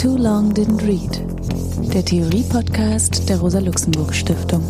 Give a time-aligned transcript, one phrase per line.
[0.00, 1.22] Too Long Didn't Read,
[1.92, 4.64] der Theorie-Podcast der Rosa-Luxemburg-Stiftung.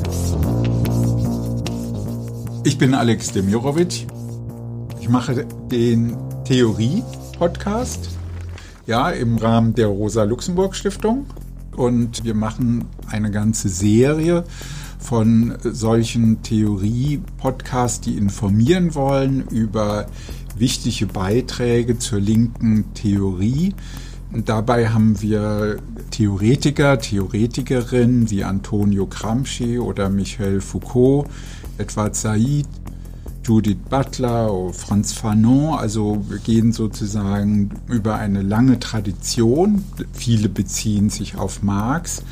[2.64, 4.08] Ich bin Alex Demirovic.
[5.00, 6.16] Ich mache den
[6.46, 8.08] Theorie-Podcast,
[8.88, 11.26] ja, im Rahmen der Rosa-Luxemburg-Stiftung.
[11.76, 14.42] Und wir machen eine ganze Serie
[14.98, 20.06] von solchen Theorie-Podcasts, die informieren wollen über
[20.56, 23.76] wichtige Beiträge zur linken Theorie.
[24.32, 25.78] Dabei haben wir
[26.12, 31.28] Theoretiker, Theoretikerinnen wie Antonio Gramsci oder Michel Foucault,
[31.78, 32.66] Edward Said,
[33.42, 35.76] Judith Butler, Franz Fanon.
[35.76, 39.84] Also wir gehen sozusagen über eine lange Tradition.
[40.12, 42.22] Viele beziehen sich auf Marx.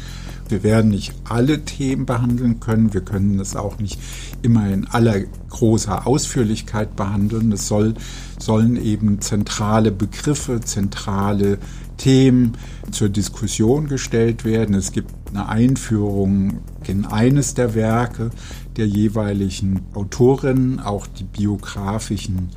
[0.49, 2.95] Wir werden nicht alle Themen behandeln können.
[2.95, 3.99] Wir können es auch nicht
[4.43, 5.21] immer in aller
[5.51, 7.53] großer Ausführlichkeit behandeln.
[7.53, 7.95] Es soll,
[8.39, 11.59] sollen eben zentrale Begriffe, zentrale
[11.99, 12.57] Themen
[12.91, 14.75] zur Diskussion gestellt werden.
[14.75, 18.31] Es gibt eine Einführung in eines der Werke
[18.77, 22.51] der jeweiligen Autorin, auch die biografischen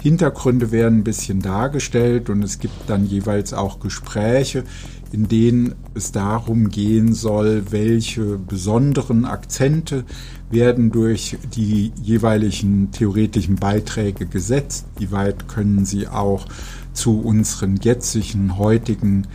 [0.00, 4.62] Hintergründe werden ein bisschen dargestellt und es gibt dann jeweils auch Gespräche,
[5.10, 10.04] in denen es darum gehen soll, welche besonderen Akzente
[10.50, 16.46] werden durch die jeweiligen theoretischen Beiträge gesetzt, wie weit können sie auch
[16.92, 19.26] zu unseren jetzigen, heutigen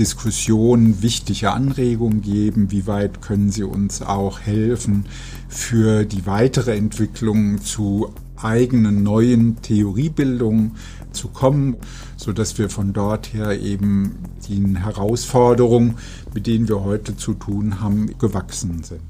[0.00, 5.04] Diskussionen wichtige Anregungen geben, wie weit können sie uns auch helfen
[5.46, 10.76] für die weitere Entwicklung zu eigenen neuen Theoriebildungen
[11.12, 11.76] zu kommen,
[12.16, 14.14] so dass wir von dort her eben
[14.48, 15.96] den Herausforderungen,
[16.32, 19.02] mit denen wir heute zu tun haben, gewachsen sind.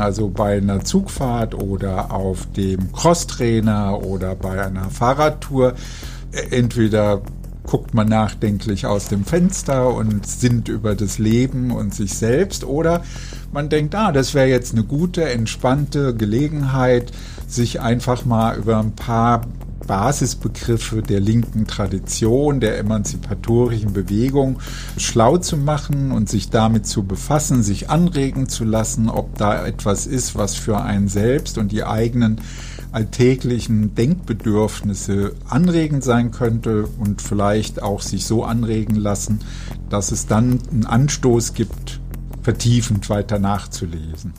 [0.00, 5.74] Also bei einer Zugfahrt oder auf dem Crosstrainer oder bei einer Fahrradtour.
[6.50, 7.22] Entweder
[7.64, 13.02] guckt man nachdenklich aus dem Fenster und sinnt über das Leben und sich selbst oder
[13.52, 17.12] man denkt, ah, das wäre jetzt eine gute, entspannte Gelegenheit,
[17.46, 19.42] sich einfach mal über ein paar
[19.86, 24.60] Basisbegriffe der linken Tradition, der emanzipatorischen Bewegung
[24.96, 30.06] schlau zu machen und sich damit zu befassen, sich anregen zu lassen, ob da etwas
[30.06, 32.40] ist, was für einen selbst und die eigenen
[32.92, 39.40] alltäglichen Denkbedürfnisse anregend sein könnte und vielleicht auch sich so anregen lassen,
[39.88, 42.00] dass es dann einen Anstoß gibt,
[42.42, 44.34] vertiefend weiter nachzulesen.